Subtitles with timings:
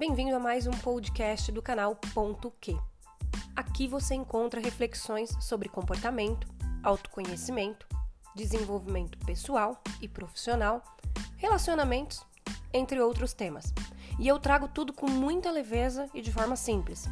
[0.00, 2.74] Bem-vindo a mais um podcast do canal Ponto Q.
[3.54, 6.48] Aqui você encontra reflexões sobre comportamento,
[6.82, 7.86] autoconhecimento,
[8.34, 10.82] desenvolvimento pessoal e profissional,
[11.36, 12.24] relacionamentos,
[12.72, 13.74] entre outros temas.
[14.18, 17.04] E eu trago tudo com muita leveza e de forma simples.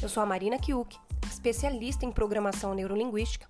[0.00, 0.98] Eu sou a Marina Kiuk,
[1.30, 3.46] especialista em programação neurolinguística,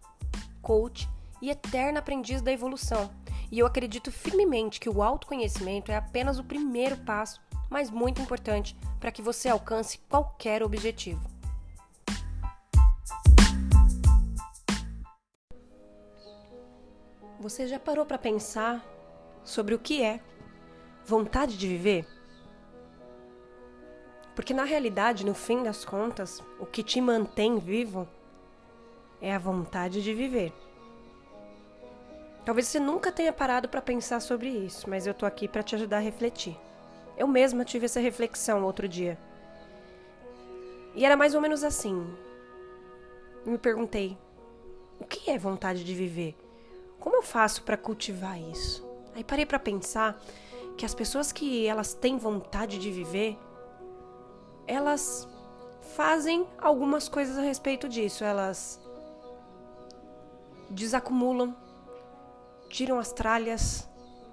[0.60, 1.08] coach
[1.40, 3.08] e eterna aprendiz da evolução.
[3.50, 8.76] E eu acredito firmemente que o autoconhecimento é apenas o primeiro passo, mas muito importante
[9.00, 11.20] para que você alcance qualquer objetivo.
[17.40, 18.82] Você já parou para pensar
[19.44, 20.20] sobre o que é
[21.04, 22.06] vontade de viver?
[24.34, 28.08] Porque na realidade, no fim das contas, o que te mantém vivo
[29.20, 30.52] é a vontade de viver.
[32.44, 35.74] Talvez você nunca tenha parado para pensar sobre isso, mas eu tô aqui para te
[35.74, 36.56] ajudar a refletir.
[37.16, 39.18] Eu mesma tive essa reflexão outro dia.
[40.94, 42.06] E era mais ou menos assim.
[43.46, 44.18] Me perguntei:
[45.00, 46.36] o que é vontade de viver?
[47.00, 48.86] Como eu faço para cultivar isso?
[49.14, 50.20] Aí parei para pensar
[50.76, 53.38] que as pessoas que elas têm vontade de viver,
[54.66, 55.28] elas
[55.94, 58.22] fazem algumas coisas a respeito disso.
[58.22, 58.80] Elas
[60.68, 61.54] desacumulam
[62.68, 63.88] tiram as tralhas,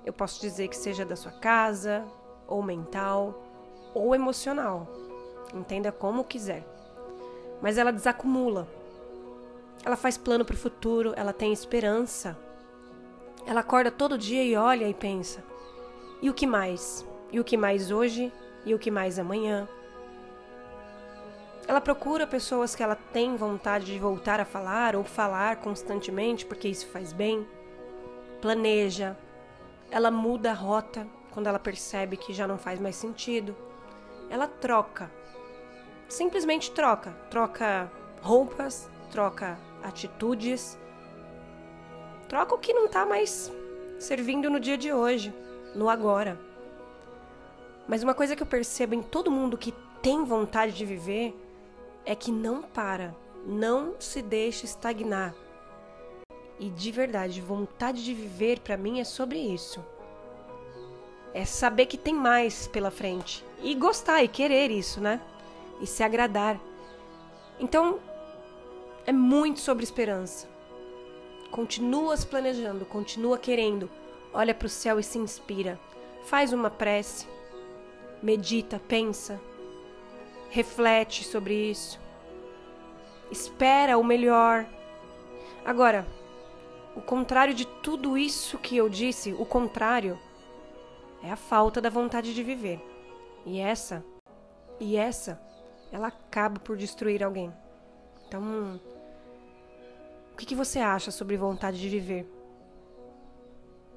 [0.05, 2.05] eu posso dizer que seja da sua casa,
[2.47, 3.43] ou mental,
[3.93, 4.87] ou emocional.
[5.53, 6.65] Entenda como quiser.
[7.61, 8.67] Mas ela desacumula.
[9.83, 12.37] Ela faz plano para o futuro, ela tem esperança.
[13.45, 15.43] Ela acorda todo dia e olha e pensa:
[16.21, 17.05] e o que mais?
[17.31, 18.31] E o que mais hoje?
[18.63, 19.67] E o que mais amanhã?
[21.67, 26.67] Ela procura pessoas que ela tem vontade de voltar a falar ou falar constantemente porque
[26.67, 27.47] isso faz bem
[28.41, 29.15] planeja,
[29.89, 33.55] ela muda a rota quando ela percebe que já não faz mais sentido.
[34.29, 35.11] Ela troca.
[36.09, 37.11] Simplesmente troca.
[37.29, 40.77] Troca roupas, troca atitudes.
[42.27, 43.51] Troca o que não está mais
[43.99, 45.33] servindo no dia de hoje,
[45.75, 46.39] no agora.
[47.87, 51.37] Mas uma coisa que eu percebo em todo mundo que tem vontade de viver
[52.05, 55.35] é que não para, não se deixa estagnar.
[56.61, 59.83] E de verdade, vontade de viver para mim é sobre isso.
[61.33, 65.19] É saber que tem mais pela frente e gostar e querer isso, né?
[65.81, 66.61] E se agradar.
[67.59, 67.99] Então,
[69.07, 70.47] é muito sobre esperança.
[71.49, 73.89] Continua se planejando, continua querendo.
[74.31, 75.79] Olha para o céu e se inspira.
[76.25, 77.25] Faz uma prece.
[78.21, 79.41] Medita, pensa.
[80.51, 81.99] Reflete sobre isso.
[83.31, 84.67] Espera o melhor.
[85.65, 86.05] Agora,
[86.95, 90.19] o contrário de tudo isso que eu disse, o contrário,
[91.23, 92.81] é a falta da vontade de viver.
[93.45, 94.03] E essa,
[94.79, 95.41] e essa,
[95.91, 97.51] ela acaba por destruir alguém.
[98.27, 98.79] Então,
[100.33, 102.29] o que, que você acha sobre vontade de viver?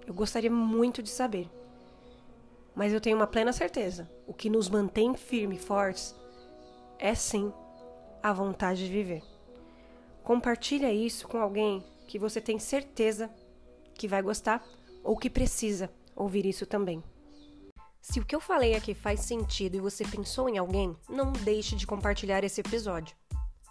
[0.06, 1.48] Eu gostaria muito de saber.
[2.74, 6.14] Mas eu tenho uma plena certeza: o que nos mantém firmes e fortes
[6.98, 7.52] é sim
[8.22, 9.22] a vontade de viver.
[10.22, 13.30] Compartilha isso com alguém que você tem certeza
[13.94, 14.64] que vai gostar
[15.02, 17.02] ou que precisa ouvir isso também.
[18.00, 21.74] Se o que eu falei aqui faz sentido e você pensou em alguém, não deixe
[21.74, 23.16] de compartilhar esse episódio.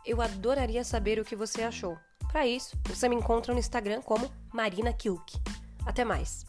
[0.05, 1.97] Eu adoraria saber o que você achou.
[2.31, 5.39] Para isso, você me encontra no Instagram como Marina Kilk.
[5.85, 6.45] Até mais!